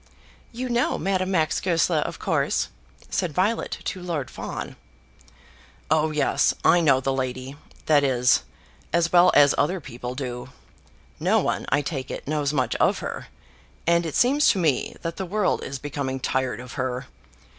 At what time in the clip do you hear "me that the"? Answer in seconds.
14.57-15.23